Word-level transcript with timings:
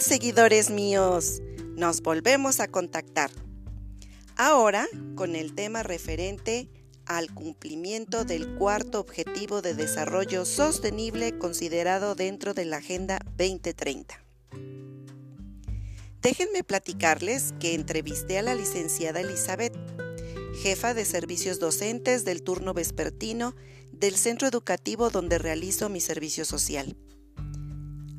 seguidores 0.00 0.70
míos? 0.70 1.42
Nos 1.76 2.02
volvemos 2.02 2.60
a 2.60 2.68
contactar. 2.68 3.30
Ahora 4.36 4.86
con 5.14 5.34
el 5.34 5.54
tema 5.54 5.82
referente 5.82 6.70
al 7.06 7.32
cumplimiento 7.32 8.24
del 8.24 8.54
cuarto 8.56 9.00
objetivo 9.00 9.62
de 9.62 9.74
desarrollo 9.74 10.44
sostenible 10.44 11.38
considerado 11.38 12.14
dentro 12.14 12.54
de 12.54 12.64
la 12.64 12.76
Agenda 12.76 13.18
2030. 13.36 14.22
Déjenme 16.20 16.64
platicarles 16.64 17.54
que 17.58 17.74
entrevisté 17.74 18.38
a 18.38 18.42
la 18.42 18.54
licenciada 18.54 19.20
Elizabeth, 19.20 19.74
jefa 20.62 20.92
de 20.94 21.04
servicios 21.04 21.58
docentes 21.58 22.24
del 22.24 22.42
turno 22.42 22.74
vespertino 22.74 23.54
del 23.92 24.16
centro 24.16 24.46
educativo 24.46 25.10
donde 25.10 25.38
realizo 25.38 25.88
mi 25.88 26.00
servicio 26.00 26.44
social. 26.44 26.96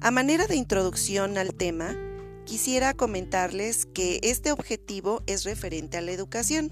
A 0.02 0.12
manera 0.12 0.48
de 0.48 0.55
introducción 0.55 1.38
al 1.38 1.53
tema, 1.53 1.94
quisiera 2.45 2.94
comentarles 2.94 3.85
que 3.85 4.21
este 4.23 4.53
objetivo 4.53 5.21
es 5.27 5.44
referente 5.44 5.98
a 5.98 6.02
la 6.02 6.12
educación 6.12 6.71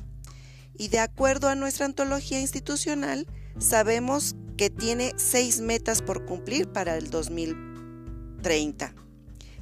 y 0.78 0.88
de 0.88 1.00
acuerdo 1.00 1.50
a 1.50 1.56
nuestra 1.56 1.86
antología 1.86 2.40
institucional, 2.40 3.28
sabemos 3.60 4.38
que 4.56 4.70
tiene 4.70 5.12
seis 5.18 5.60
metas 5.60 6.02
por 6.02 6.26
cumplir 6.26 6.70
para 6.70 6.96
el 6.96 7.10
2030. 7.10 8.96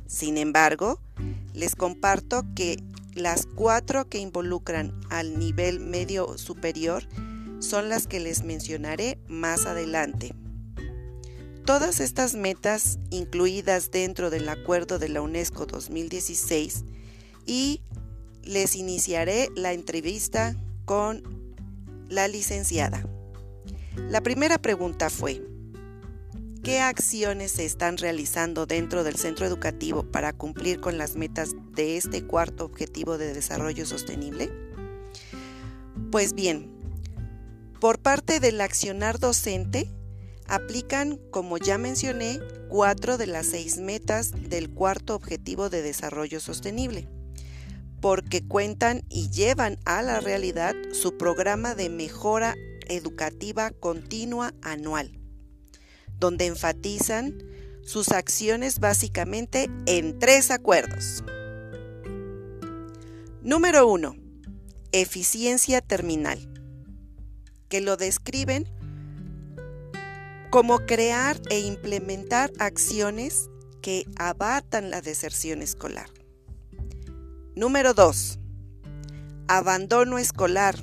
Sin 0.05 0.37
embargo, 0.37 1.01
les 1.53 1.75
comparto 1.75 2.43
que 2.55 2.77
las 3.15 3.47
cuatro 3.47 4.07
que 4.09 4.19
involucran 4.19 4.93
al 5.09 5.39
nivel 5.39 5.79
medio 5.79 6.37
superior 6.37 7.07
son 7.57 7.89
las 7.89 8.05
que 8.05 8.19
les 8.19 8.43
mencionaré 8.43 9.17
más 9.27 9.65
adelante. 9.65 10.35
Todas 11.65 11.99
estas 11.99 12.35
metas 12.35 12.99
incluidas 13.09 13.89
dentro 13.89 14.29
del 14.29 14.47
acuerdo 14.49 14.99
de 14.99 15.09
la 15.09 15.23
UNESCO 15.23 15.65
2016 15.65 16.83
y 17.47 17.81
les 18.43 18.75
iniciaré 18.75 19.49
la 19.55 19.73
entrevista 19.73 20.55
con 20.85 21.23
la 22.07 22.27
licenciada. 22.27 23.03
La 23.95 24.21
primera 24.21 24.59
pregunta 24.59 25.09
fue, 25.09 25.41
¿qué 26.63 26.81
acciones 26.81 27.53
se 27.53 27.65
están 27.65 27.97
realizando 27.97 28.67
dentro 28.67 29.03
del 29.03 29.15
centro 29.15 29.47
educativo 29.47 30.03
para 30.03 30.33
cumplir 30.33 30.79
con 30.79 30.99
las 30.99 31.15
metas 31.15 31.55
de 31.73 31.97
este 31.97 32.23
cuarto 32.23 32.65
objetivo 32.65 33.17
de 33.17 33.33
desarrollo 33.33 33.87
sostenible? 33.87 34.51
Pues 36.11 36.35
bien, 36.35 36.69
por 37.79 37.97
parte 37.97 38.39
del 38.39 38.61
accionar 38.61 39.17
docente, 39.17 39.94
aplican, 40.47 41.17
como 41.31 41.57
ya 41.57 41.77
mencioné, 41.77 42.39
cuatro 42.69 43.17
de 43.17 43.27
las 43.27 43.47
seis 43.47 43.77
metas 43.77 44.31
del 44.49 44.69
cuarto 44.69 45.15
objetivo 45.15 45.69
de 45.69 45.81
desarrollo 45.81 46.39
sostenible, 46.39 47.07
porque 48.01 48.45
cuentan 48.45 49.03
y 49.09 49.29
llevan 49.29 49.77
a 49.85 50.01
la 50.01 50.19
realidad 50.19 50.75
su 50.91 51.17
programa 51.17 51.75
de 51.75 51.89
mejora 51.89 52.55
educativa 52.87 53.71
continua 53.71 54.53
anual, 54.61 55.19
donde 56.19 56.45
enfatizan 56.45 57.37
sus 57.83 58.09
acciones 58.09 58.79
básicamente 58.79 59.69
en 59.85 60.19
tres 60.19 60.51
acuerdos. 60.51 61.23
Número 63.41 63.87
1. 63.87 64.15
Eficiencia 64.91 65.81
terminal, 65.81 66.39
que 67.69 67.81
lo 67.81 67.95
describen 67.95 68.74
como 70.55 70.85
crear 70.85 71.37
e 71.49 71.59
implementar 71.59 72.49
acciones 72.59 73.49
que 73.81 74.05
abatan 74.15 74.89
la 74.89 75.01
deserción 75.01 75.61
escolar. 75.61 76.09
Número 77.57 77.93
2. 77.93 78.39
Abandono 79.49 80.17
escolar, 80.17 80.77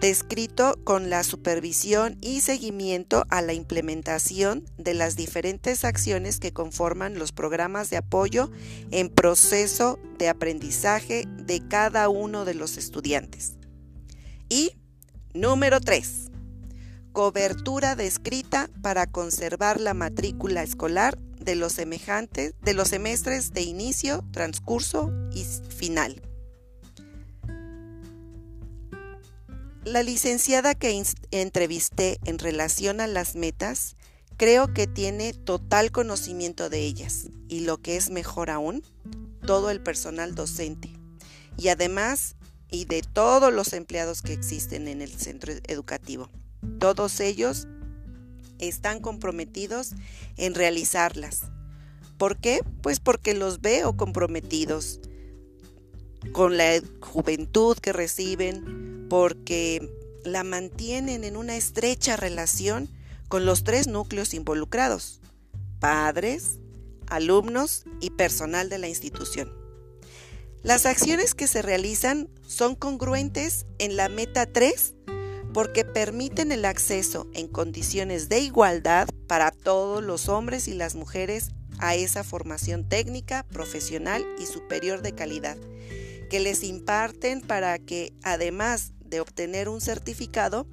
descrito 0.00 0.80
con 0.82 1.10
la 1.10 1.22
supervisión 1.22 2.18
y 2.20 2.40
seguimiento 2.40 3.24
a 3.28 3.40
la 3.40 3.52
implementación 3.52 4.64
de 4.78 4.94
las 4.94 5.14
diferentes 5.14 5.84
acciones 5.84 6.40
que 6.40 6.52
conforman 6.52 7.20
los 7.20 7.30
programas 7.30 7.88
de 7.88 7.98
apoyo 7.98 8.50
en 8.90 9.10
proceso 9.10 10.00
de 10.18 10.28
aprendizaje 10.28 11.28
de 11.28 11.68
cada 11.68 12.08
uno 12.08 12.44
de 12.44 12.54
los 12.54 12.76
estudiantes. 12.76 13.52
Y 14.48 14.72
número 15.34 15.80
3 15.80 16.31
cobertura 17.12 17.94
descrita 17.94 18.68
para 18.82 19.06
conservar 19.06 19.80
la 19.80 19.94
matrícula 19.94 20.62
escolar 20.62 21.18
de 21.38 21.56
los 21.56 21.72
semejantes 21.72 22.54
de 22.62 22.74
los 22.74 22.88
semestres 22.88 23.52
de 23.52 23.62
inicio, 23.62 24.24
transcurso 24.32 25.10
y 25.32 25.44
final. 25.44 26.22
La 29.84 30.02
licenciada 30.02 30.74
que 30.74 31.02
entrevisté 31.32 32.18
en 32.24 32.38
relación 32.38 33.00
a 33.00 33.08
las 33.08 33.34
metas 33.34 33.96
creo 34.36 34.72
que 34.72 34.86
tiene 34.86 35.34
total 35.34 35.90
conocimiento 35.90 36.70
de 36.70 36.80
ellas 36.80 37.28
y 37.48 37.60
lo 37.60 37.78
que 37.78 37.96
es 37.96 38.08
mejor 38.10 38.50
aún, 38.50 38.82
todo 39.44 39.70
el 39.70 39.82
personal 39.82 40.34
docente 40.34 40.90
y 41.56 41.68
además 41.68 42.36
y 42.70 42.86
de 42.86 43.02
todos 43.02 43.52
los 43.52 43.72
empleados 43.72 44.22
que 44.22 44.32
existen 44.32 44.88
en 44.88 45.02
el 45.02 45.12
centro 45.12 45.52
educativo. 45.66 46.30
Todos 46.78 47.20
ellos 47.20 47.66
están 48.58 49.00
comprometidos 49.00 49.92
en 50.36 50.54
realizarlas. 50.54 51.42
¿Por 52.18 52.36
qué? 52.38 52.60
Pues 52.82 53.00
porque 53.00 53.34
los 53.34 53.60
veo 53.60 53.96
comprometidos 53.96 55.00
con 56.32 56.56
la 56.56 56.80
juventud 57.00 57.76
que 57.78 57.92
reciben, 57.92 59.06
porque 59.08 59.90
la 60.24 60.44
mantienen 60.44 61.24
en 61.24 61.36
una 61.36 61.56
estrecha 61.56 62.16
relación 62.16 62.88
con 63.28 63.44
los 63.44 63.64
tres 63.64 63.88
núcleos 63.88 64.34
involucrados, 64.34 65.20
padres, 65.80 66.58
alumnos 67.08 67.84
y 68.00 68.10
personal 68.10 68.68
de 68.68 68.78
la 68.78 68.88
institución. 68.88 69.52
Las 70.62 70.86
acciones 70.86 71.34
que 71.34 71.48
se 71.48 71.60
realizan 71.60 72.28
son 72.46 72.76
congruentes 72.76 73.66
en 73.78 73.96
la 73.96 74.08
meta 74.08 74.46
3 74.46 74.94
porque 75.52 75.84
permiten 75.84 76.52
el 76.52 76.64
acceso 76.64 77.28
en 77.34 77.48
condiciones 77.48 78.28
de 78.28 78.40
igualdad 78.40 79.08
para 79.26 79.50
todos 79.50 80.02
los 80.02 80.28
hombres 80.28 80.68
y 80.68 80.74
las 80.74 80.94
mujeres 80.94 81.50
a 81.78 81.94
esa 81.94 82.24
formación 82.24 82.88
técnica, 82.88 83.44
profesional 83.44 84.24
y 84.38 84.46
superior 84.46 85.02
de 85.02 85.14
calidad, 85.14 85.56
que 86.30 86.40
les 86.40 86.62
imparten 86.62 87.40
para 87.40 87.78
que, 87.78 88.12
además 88.22 88.92
de 89.04 89.20
obtener 89.20 89.68
un 89.68 89.80
certificado, 89.80 90.66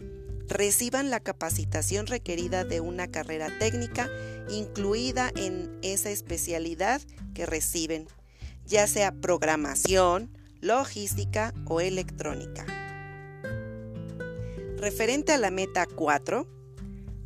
reciban 0.48 1.10
la 1.10 1.20
capacitación 1.20 2.08
requerida 2.08 2.64
de 2.64 2.80
una 2.80 3.08
carrera 3.08 3.50
técnica 3.60 4.10
incluida 4.50 5.32
en 5.36 5.78
esa 5.84 6.10
especialidad 6.10 7.02
que 7.34 7.46
reciben, 7.46 8.08
ya 8.66 8.88
sea 8.88 9.12
programación, 9.12 10.32
logística 10.62 11.54
o 11.66 11.82
electrónica. 11.82 12.89
Referente 14.80 15.34
a 15.34 15.38
la 15.38 15.52
meta 15.52 15.86
4, 15.86 16.48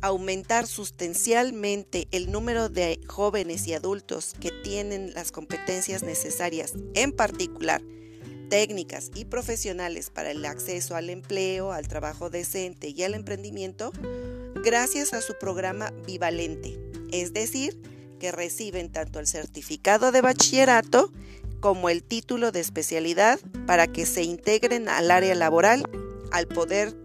aumentar 0.00 0.66
sustancialmente 0.66 2.08
el 2.10 2.32
número 2.32 2.68
de 2.68 3.00
jóvenes 3.06 3.68
y 3.68 3.74
adultos 3.74 4.34
que 4.40 4.50
tienen 4.50 5.14
las 5.14 5.30
competencias 5.30 6.02
necesarias, 6.02 6.72
en 6.94 7.12
particular 7.12 7.80
técnicas 8.50 9.12
y 9.14 9.24
profesionales 9.24 10.10
para 10.10 10.32
el 10.32 10.44
acceso 10.44 10.96
al 10.96 11.10
empleo, 11.10 11.70
al 11.70 11.86
trabajo 11.86 12.28
decente 12.28 12.88
y 12.88 13.04
al 13.04 13.14
emprendimiento, 13.14 13.92
gracias 14.64 15.14
a 15.14 15.20
su 15.20 15.38
programa 15.38 15.92
bivalente, 16.08 16.76
es 17.12 17.32
decir, 17.32 17.80
que 18.18 18.32
reciben 18.32 18.90
tanto 18.90 19.20
el 19.20 19.28
certificado 19.28 20.10
de 20.10 20.22
bachillerato 20.22 21.12
como 21.60 21.88
el 21.88 22.02
título 22.02 22.50
de 22.50 22.60
especialidad 22.60 23.38
para 23.64 23.86
que 23.86 24.06
se 24.06 24.24
integren 24.24 24.88
al 24.88 25.12
área 25.12 25.36
laboral 25.36 25.84
al 26.32 26.48
poder 26.48 27.03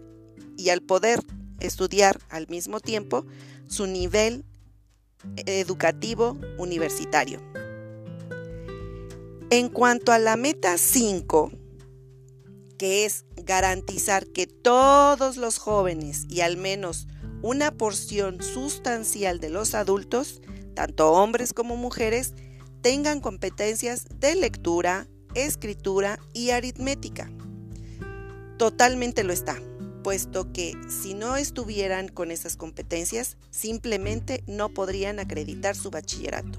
y 0.60 0.68
al 0.68 0.82
poder 0.82 1.24
estudiar 1.58 2.20
al 2.28 2.46
mismo 2.48 2.80
tiempo 2.80 3.24
su 3.66 3.86
nivel 3.86 4.44
educativo 5.46 6.36
universitario. 6.58 7.40
En 9.50 9.68
cuanto 9.68 10.12
a 10.12 10.18
la 10.18 10.36
meta 10.36 10.76
5, 10.76 11.50
que 12.78 13.04
es 13.04 13.24
garantizar 13.36 14.26
que 14.26 14.46
todos 14.46 15.36
los 15.36 15.58
jóvenes 15.58 16.26
y 16.28 16.40
al 16.42 16.56
menos 16.56 17.08
una 17.42 17.70
porción 17.72 18.42
sustancial 18.42 19.40
de 19.40 19.48
los 19.48 19.74
adultos, 19.74 20.42
tanto 20.74 21.12
hombres 21.12 21.52
como 21.52 21.76
mujeres, 21.76 22.34
tengan 22.82 23.20
competencias 23.20 24.06
de 24.14 24.34
lectura, 24.34 25.06
escritura 25.34 26.18
y 26.32 26.50
aritmética. 26.50 27.30
Totalmente 28.56 29.24
lo 29.24 29.32
está 29.32 29.58
puesto 30.02 30.52
que 30.52 30.74
si 30.88 31.14
no 31.14 31.36
estuvieran 31.36 32.08
con 32.08 32.30
esas 32.30 32.56
competencias, 32.56 33.36
simplemente 33.50 34.42
no 34.46 34.68
podrían 34.68 35.18
acreditar 35.18 35.76
su 35.76 35.90
bachillerato. 35.90 36.58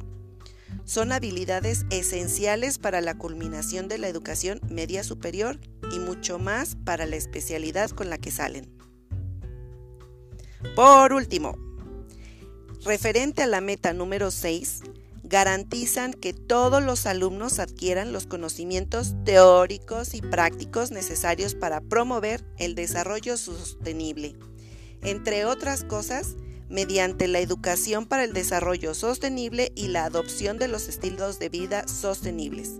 son 0.86 1.12
habilidades 1.12 1.86
esenciales 1.90 2.78
para 2.78 3.02
la 3.02 3.18
culminación 3.18 3.88
de 3.88 3.98
la 3.98 4.08
educación 4.08 4.60
media 4.70 5.04
superior 5.04 5.60
y 5.94 6.00
mucho 6.00 6.40
más 6.40 6.76
para 6.84 7.06
la 7.06 7.18
especialidad 7.18 7.92
con 7.92 8.10
la 8.10 8.18
que 8.18 8.32
salen. 8.32 8.68
Por 10.76 11.14
último, 11.14 11.56
referente 12.84 13.44
a 13.44 13.48
la 13.48 13.62
meta 13.62 13.94
número 13.94 14.32
6, 14.32 14.82
garantizan 15.32 16.14
que 16.14 16.34
todos 16.34 16.84
los 16.84 17.06
alumnos 17.06 17.60
adquieran 17.60 18.12
los 18.12 18.28
conocimientos 18.28 19.16
teóricos 19.24 20.14
y 20.14 20.22
prácticos 20.22 20.92
necesarios 20.92 21.56
para 21.56 21.80
promover 21.80 22.44
el 22.58 22.76
desarrollo 22.76 23.38
sostenible. 23.38 24.36
Entre 25.02 25.46
otras 25.46 25.86
cosas, 25.86 26.36
mediante 26.70 27.30
la 27.30 27.40
educación 27.40 28.06
para 28.06 28.26
el 28.26 28.34
desarrollo 28.34 28.94
sostenible 28.94 29.72
y 29.74 29.88
la 29.88 30.04
adopción 30.04 30.58
de 30.58 30.68
los 30.68 30.90
estilos 30.90 31.40
de 31.40 31.48
vida 31.48 31.88
sostenibles, 31.88 32.74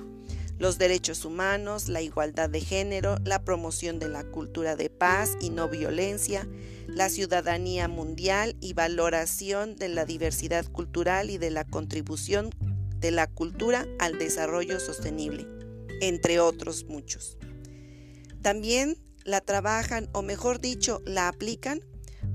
los 0.62 0.78
derechos 0.78 1.26
humanos, 1.26 1.90
la 1.90 2.04
igualdad 2.04 2.48
de 2.48 2.62
género, 2.62 3.18
la 3.26 3.44
promoción 3.44 3.98
de 3.98 4.08
la 4.08 4.24
cultura 4.24 4.76
de 4.76 4.92
paz 4.92 5.36
y 5.42 5.50
no 5.50 5.68
violencia, 5.68 6.48
la 6.86 7.10
ciudadanía 7.10 7.88
mundial 7.88 8.56
y 8.62 8.74
valoración 8.74 9.76
de 9.76 9.90
la 9.90 10.06
diversidad 10.06 10.68
cultural 10.72 11.32
y 11.32 11.40
de 11.40 11.50
la 11.50 11.64
contribución 11.64 12.52
de 13.00 13.10
la 13.10 13.26
cultura 13.26 13.88
al 13.98 14.20
desarrollo 14.20 14.80
sostenible, 14.80 15.48
entre 16.00 16.40
otros 16.40 16.86
muchos. 16.86 17.40
También 18.44 18.98
la 19.24 19.42
trabajan, 19.42 20.10
o 20.12 20.22
mejor 20.22 20.62
dicho, 20.62 21.02
la 21.06 21.28
aplican 21.28 21.82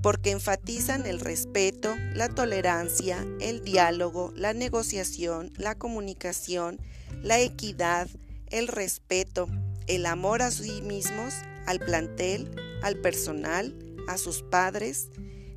porque 0.07 0.31
enfatizan 0.31 1.05
el 1.05 1.19
respeto, 1.19 1.93
la 2.15 2.29
tolerancia, 2.29 3.27
el 3.41 3.65
diálogo, 3.65 4.33
la 4.37 4.55
negociación, 4.55 5.53
la 5.57 5.75
comunicación, 5.75 6.79
la 7.25 7.41
equidad, 7.41 8.09
el 8.51 8.69
respeto, 8.69 9.49
el 9.89 10.07
amor 10.07 10.43
a 10.43 10.53
sí 10.53 10.81
mismos, 10.81 11.35
al 11.67 11.81
plantel, 11.81 12.55
al 12.85 12.99
personal, 12.99 13.77
a 14.07 14.17
sus 14.17 14.43
padres 14.45 15.09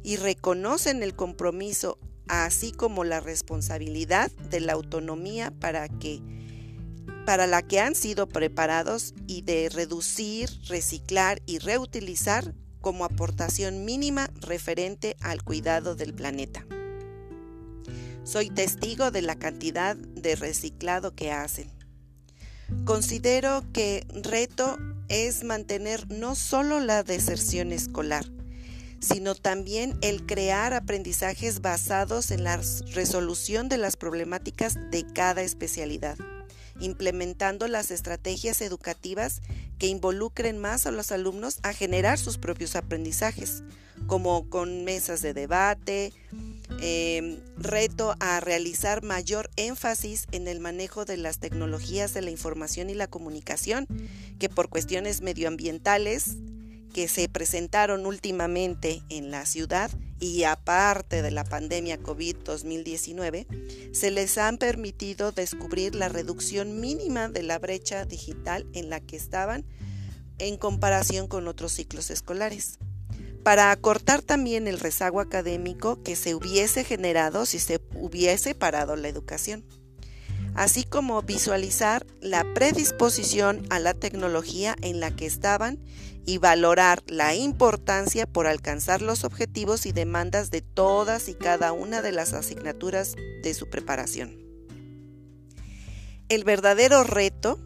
y 0.02 0.16
reconocen 0.16 1.04
el 1.04 1.16
compromiso 1.16 2.00
así 2.28 2.72
como 2.72 3.04
la 3.04 3.20
responsabilidad 3.20 4.32
de 4.50 4.62
la 4.62 4.74
autonomía 4.74 5.52
para 5.60 5.88
que 5.90 6.24
para 7.24 7.46
la 7.46 7.62
que 7.62 7.80
han 7.80 7.94
sido 7.94 8.28
preparados 8.28 9.14
y 9.28 9.44
de 9.44 9.70
reducir, 9.70 10.50
reciclar 10.68 11.40
y 11.46 11.60
reutilizar 11.60 12.56
como 12.82 13.06
aportación 13.06 13.86
mínima 13.86 14.30
referente 14.42 15.16
al 15.22 15.44
cuidado 15.44 15.96
del 15.96 16.14
planeta. 16.14 16.66
Soy 18.24 18.50
testigo 18.50 19.12
de 19.12 19.22
la 19.22 19.36
cantidad 19.36 19.96
de 19.96 20.36
reciclado 20.36 21.16
que 21.16 21.32
hacen. 21.32 21.72
Considero 22.86 23.64
que 23.74 24.06
reto 24.24 24.78
es 25.08 25.44
mantener 25.44 26.10
no 26.12 26.36
solo 26.36 26.80
la 26.80 27.04
deserción 27.04 27.72
escolar, 27.72 28.26
sino 29.00 29.34
también 29.34 29.98
el 30.02 30.26
crear 30.26 30.74
aprendizajes 30.74 31.62
basados 31.62 32.30
en 32.32 32.44
la 32.44 32.62
resolución 32.94 33.70
de 33.70 33.78
las 33.78 33.98
problemáticas 33.98 34.78
de 34.92 35.06
cada 35.14 35.42
especialidad 35.42 36.18
implementando 36.80 37.68
las 37.68 37.92
estrategias 37.92 38.62
educativas 38.62 39.42
que 39.78 39.88
involucren 39.88 40.58
más 40.58 40.86
a 40.86 40.92
los 40.92 41.12
alumnos 41.12 41.60
a 41.64 41.74
generar 41.74 42.18
sus 42.18 42.38
propios 42.38 42.76
aprendizajes, 42.76 43.64
como 44.08 44.50
con 44.50 44.84
mesas 44.84 45.22
de 45.22 45.34
debate, 45.34 46.14
em, 46.82 47.40
reto 47.58 48.16
a 48.20 48.40
realizar 48.40 49.04
mayor 49.04 49.50
énfasis 49.56 50.28
en 50.32 50.48
el 50.48 50.60
manejo 50.60 51.06
de 51.06 51.18
las 51.18 51.40
tecnologías 51.40 52.14
de 52.14 52.22
la 52.22 52.32
información 52.32 52.90
y 52.90 52.94
la 52.94 53.08
comunicación, 53.08 53.88
que 54.40 54.50
por 54.50 54.70
cuestiones 54.70 55.22
medioambientales 55.22 56.38
que 56.94 57.08
se 57.08 57.30
presentaron 57.30 58.06
últimamente 58.06 59.04
en 59.10 59.32
la 59.32 59.46
ciudad 59.46 59.92
y 60.20 60.44
aparte 60.44 61.22
de 61.22 61.32
la 61.32 61.44
pandemia 61.44 62.00
COVID-2019, 62.00 63.94
se 63.94 64.12
les 64.12 64.38
han 64.38 64.58
permitido 64.58 65.32
descubrir 65.32 65.96
la 65.96 66.10
reducción 66.10 66.80
mínima 66.80 67.30
de 67.30 67.44
la 67.44 67.60
brecha 67.60 68.06
digital 68.06 68.68
en 68.74 68.90
la 68.90 69.00
que 69.00 69.16
estaban 69.16 69.66
en 70.38 70.58
comparación 70.58 71.28
con 71.28 71.48
otros 71.48 71.74
ciclos 71.74 72.10
escolares. 72.10 72.80
Para 73.44 73.72
acortar 73.72 74.22
también 74.22 74.68
el 74.68 74.80
rezago 74.80 75.22
académico 75.22 76.04
que 76.04 76.16
se 76.16 76.36
hubiese 76.36 76.84
generado 76.84 77.46
si 77.46 77.60
se 77.60 77.82
hubiese 77.96 78.54
parado 78.54 78.96
la 78.96 79.08
educación 79.08 79.64
así 80.60 80.84
como 80.84 81.22
visualizar 81.22 82.06
la 82.20 82.46
predisposición 82.54 83.66
a 83.70 83.80
la 83.80 83.94
tecnología 83.94 84.76
en 84.82 85.00
la 85.00 85.10
que 85.10 85.26
estaban 85.26 85.80
y 86.26 86.38
valorar 86.38 87.02
la 87.08 87.34
importancia 87.34 88.28
por 88.28 88.46
alcanzar 88.46 89.02
los 89.02 89.24
objetivos 89.24 89.86
y 89.86 89.94
demandas 89.94 90.52
de 90.52 90.62
todas 90.62 91.30
y 91.30 91.34
cada 91.34 91.72
una 91.72 92.02
de 92.02 92.12
las 92.12 92.34
asignaturas 92.34 93.16
de 93.42 93.54
su 93.54 93.70
preparación. 93.70 94.38
El 96.28 96.44
verdadero 96.44 97.06
reto 97.06 97.58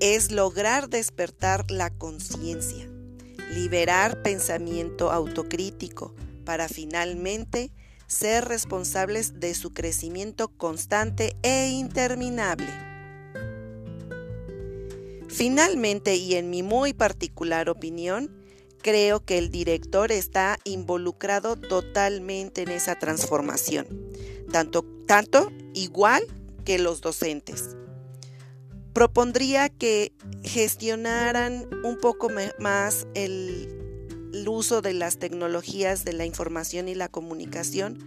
es 0.00 0.32
lograr 0.32 0.88
despertar 0.88 1.70
la 1.70 1.90
conciencia, 1.90 2.90
liberar 3.54 4.22
pensamiento 4.22 5.12
autocrítico 5.12 6.16
para 6.44 6.66
finalmente 6.66 7.70
ser 8.10 8.44
responsables 8.46 9.38
de 9.38 9.54
su 9.54 9.72
crecimiento 9.72 10.48
constante 10.48 11.36
e 11.42 11.68
interminable. 11.68 12.66
Finalmente, 15.28 16.16
y 16.16 16.34
en 16.34 16.50
mi 16.50 16.64
muy 16.64 16.92
particular 16.92 17.70
opinión, 17.70 18.28
creo 18.82 19.24
que 19.24 19.38
el 19.38 19.50
director 19.50 20.10
está 20.10 20.58
involucrado 20.64 21.54
totalmente 21.54 22.62
en 22.62 22.70
esa 22.70 22.98
transformación, 22.98 23.86
tanto, 24.50 24.84
tanto 25.06 25.52
igual 25.72 26.24
que 26.64 26.80
los 26.80 27.00
docentes. 27.00 27.76
Propondría 28.92 29.68
que 29.68 30.12
gestionaran 30.42 31.68
un 31.84 31.96
poco 31.96 32.28
más 32.58 33.06
el 33.14 33.79
el 34.32 34.48
uso 34.48 34.82
de 34.82 34.94
las 34.94 35.18
tecnologías 35.18 36.04
de 36.04 36.12
la 36.12 36.26
información 36.26 36.88
y 36.88 36.94
la 36.94 37.08
comunicación 37.08 37.98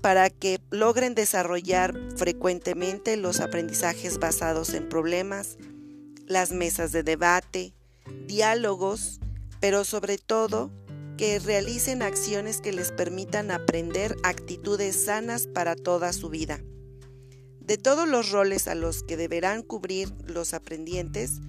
para 0.00 0.30
que 0.30 0.60
logren 0.70 1.14
desarrollar 1.14 1.94
frecuentemente 2.16 3.16
los 3.16 3.40
aprendizajes 3.40 4.18
basados 4.18 4.74
en 4.74 4.88
problemas, 4.88 5.56
las 6.26 6.50
mesas 6.50 6.90
de 6.90 7.04
debate, 7.04 7.72
diálogos, 8.26 9.20
pero 9.60 9.84
sobre 9.84 10.18
todo 10.18 10.70
que 11.16 11.38
realicen 11.38 12.02
acciones 12.02 12.60
que 12.60 12.72
les 12.72 12.90
permitan 12.90 13.52
aprender 13.52 14.16
actitudes 14.24 15.04
sanas 15.04 15.46
para 15.46 15.76
toda 15.76 16.12
su 16.12 16.30
vida. 16.30 16.60
De 17.60 17.78
todos 17.78 18.08
los 18.08 18.32
roles 18.32 18.66
a 18.66 18.74
los 18.74 19.04
que 19.04 19.16
deberán 19.16 19.62
cubrir 19.62 20.12
los 20.26 20.52
aprendientes, 20.52 21.40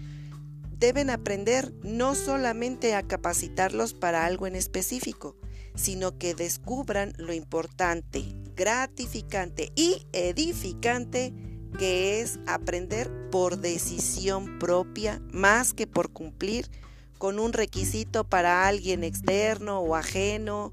deben 0.79 1.09
aprender 1.09 1.73
no 1.83 2.15
solamente 2.15 2.95
a 2.95 3.03
capacitarlos 3.03 3.93
para 3.93 4.25
algo 4.25 4.47
en 4.47 4.55
específico, 4.55 5.35
sino 5.75 6.17
que 6.17 6.35
descubran 6.35 7.13
lo 7.17 7.33
importante, 7.33 8.23
gratificante 8.55 9.71
y 9.75 10.05
edificante 10.11 11.33
que 11.77 12.21
es 12.21 12.39
aprender 12.45 13.09
por 13.31 13.57
decisión 13.57 14.59
propia 14.59 15.21
más 15.31 15.73
que 15.73 15.87
por 15.87 16.11
cumplir 16.11 16.69
con 17.17 17.39
un 17.39 17.53
requisito 17.53 18.25
para 18.25 18.67
alguien 18.67 19.03
externo 19.03 19.79
o 19.79 19.95
ajeno 19.95 20.71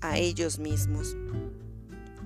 a 0.00 0.18
ellos 0.18 0.58
mismos. 0.58 1.16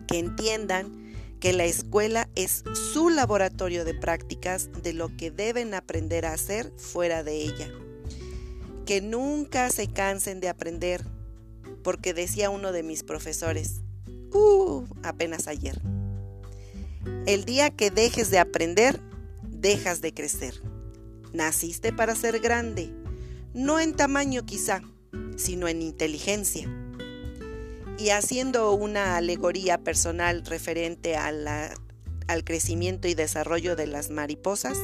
Que 0.07 0.19
entiendan 0.19 1.04
que 1.45 1.53
la 1.53 1.67
escuela 1.67 2.31
es 2.37 2.65
su 2.95 3.11
laboratorio 3.11 3.85
de 3.85 3.93
prácticas 3.93 4.71
de 4.83 4.95
lo 4.95 5.15
que 5.15 5.31
deben 5.31 5.75
aprender 5.75 6.25
a 6.25 6.33
hacer 6.33 6.73
fuera 6.79 7.23
de 7.23 7.43
ella. 7.43 7.71
Que 8.87 9.03
nunca 9.03 9.69
se 9.69 9.87
cansen 9.87 10.41
de 10.41 10.49
aprender, 10.49 11.05
porque 11.83 12.15
decía 12.15 12.49
uno 12.49 12.73
de 12.73 12.83
mis 12.83 13.03
profesores, 13.03 13.83
uh, 14.33 14.85
apenas 15.03 15.47
ayer, 15.47 15.83
el 17.27 17.45
día 17.45 17.69
que 17.69 17.91
dejes 17.91 18.31
de 18.31 18.39
aprender, 18.39 18.99
dejas 19.51 20.01
de 20.01 20.15
crecer. 20.15 20.63
Naciste 21.35 21.93
para 21.93 22.15
ser 22.15 22.41
grande, 22.41 22.91
no 23.53 23.81
en 23.81 23.93
tamaño 23.93 24.47
quizá, 24.47 24.81
sino 25.37 25.69
en 25.69 25.83
inteligencia 25.83 26.67
y 27.99 28.11
haciendo 28.11 28.73
una 28.73 29.17
alegoría 29.17 29.79
personal 29.79 30.45
referente 30.45 31.17
al 31.17 32.45
crecimiento 32.45 33.09
y 33.09 33.15
desarrollo 33.15 33.77
de 33.77 33.87
las 33.87 34.11
mariposas, 34.11 34.79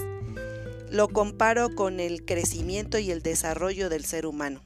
lo 0.91 1.09
comparo 1.09 1.75
con 1.75 2.01
el 2.01 2.25
crecimiento 2.25 2.99
y 2.99 3.11
el 3.11 3.23
desarrollo 3.23 3.89
del 3.89 4.05
ser 4.05 4.27
humano, 4.27 4.63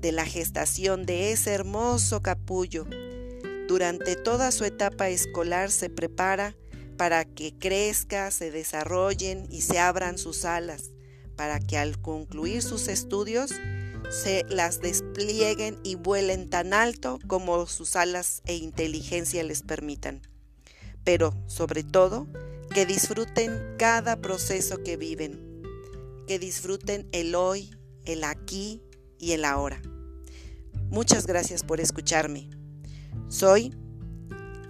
de 0.00 0.12
la 0.12 0.24
gestación 0.24 1.04
de 1.04 1.32
ese 1.32 1.52
hermoso 1.52 2.22
capullo. 2.22 2.86
Durante 3.68 4.16
toda 4.16 4.50
su 4.50 4.64
etapa 4.64 5.08
escolar 5.08 5.70
se 5.70 5.88
prepara 5.88 6.56
para 6.96 7.24
que 7.24 7.56
crezca, 7.56 8.30
se 8.30 8.50
desarrollen 8.50 9.46
y 9.50 9.62
se 9.62 9.78
abran 9.78 10.18
sus 10.18 10.44
alas, 10.44 10.90
para 11.36 11.58
que 11.58 11.78
al 11.78 12.00
concluir 12.00 12.62
sus 12.62 12.88
estudios 12.88 13.52
se 14.10 14.44
las 14.48 14.80
desplieguen 14.80 15.78
y 15.82 15.94
vuelen 15.94 16.50
tan 16.50 16.74
alto 16.74 17.18
como 17.26 17.66
sus 17.66 17.96
alas 17.96 18.42
e 18.46 18.56
inteligencia 18.56 19.42
les 19.42 19.62
permitan. 19.62 20.22
Pero, 21.04 21.34
sobre 21.46 21.82
todo, 21.82 22.26
que 22.72 22.86
disfruten 22.86 23.60
cada 23.78 24.16
proceso 24.16 24.82
que 24.82 24.96
viven, 24.96 25.62
que 26.26 26.38
disfruten 26.38 27.08
el 27.12 27.34
hoy, 27.34 27.70
el 28.04 28.24
aquí 28.24 28.82
y 29.18 29.32
el 29.32 29.44
ahora. 29.44 29.82
Muchas 30.90 31.26
gracias 31.26 31.62
por 31.62 31.80
escucharme. 31.80 32.48
Soy 33.28 33.74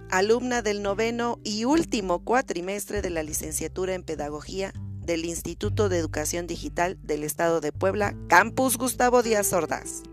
alumna 0.09 0.61
del 0.61 0.81
noveno 0.81 1.39
y 1.43 1.65
último 1.65 2.23
cuatrimestre 2.23 3.01
de 3.01 3.09
la 3.09 3.23
licenciatura 3.23 3.93
en 3.93 4.03
Pedagogía 4.03 4.73
del 5.05 5.25
Instituto 5.25 5.89
de 5.89 5.97
Educación 5.97 6.47
Digital 6.47 6.97
del 7.03 7.23
Estado 7.23 7.61
de 7.61 7.71
Puebla, 7.71 8.15
Campus 8.27 8.77
Gustavo 8.77 9.23
Díaz 9.23 9.53
Ordaz. 9.53 10.03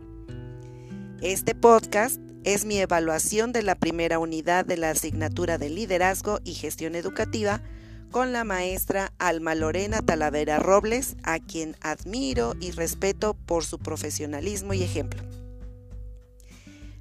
Este 1.20 1.54
podcast 1.54 2.20
es 2.44 2.64
mi 2.64 2.78
evaluación 2.78 3.52
de 3.52 3.62
la 3.62 3.74
primera 3.74 4.18
unidad 4.18 4.64
de 4.64 4.76
la 4.76 4.90
asignatura 4.90 5.58
de 5.58 5.70
Liderazgo 5.70 6.40
y 6.44 6.54
Gestión 6.54 6.94
Educativa 6.94 7.62
con 8.10 8.32
la 8.32 8.44
maestra 8.44 9.12
Alma 9.18 9.54
Lorena 9.54 10.02
Talavera 10.02 10.58
Robles, 10.58 11.16
a 11.22 11.38
quien 11.38 11.76
admiro 11.80 12.54
y 12.60 12.72
respeto 12.72 13.34
por 13.34 13.64
su 13.64 13.78
profesionalismo 13.78 14.74
y 14.74 14.82
ejemplo. 14.82 15.22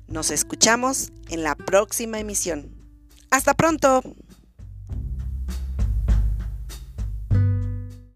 Nos 0.08 0.32
escuchamos 0.32 1.12
en 1.30 1.44
la 1.44 1.56
próxima 1.56 2.20
emisión. 2.20 2.76
Hasta 3.32 3.54
pronto. 3.54 4.02